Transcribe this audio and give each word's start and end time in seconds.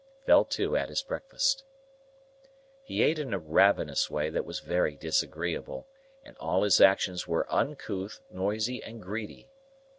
fell 0.25 0.43
to 0.43 0.75
at 0.75 0.89
his 0.89 1.03
breakfast. 1.03 1.63
He 2.81 3.03
ate 3.03 3.19
in 3.19 3.35
a 3.35 3.37
ravenous 3.37 4.09
way 4.09 4.31
that 4.31 4.45
was 4.45 4.59
very 4.59 4.95
disagreeable, 4.95 5.87
and 6.25 6.35
all 6.39 6.63
his 6.63 6.81
actions 6.81 7.27
were 7.27 7.45
uncouth, 7.53 8.19
noisy, 8.31 8.81
and 8.81 8.99
greedy. 8.99 9.47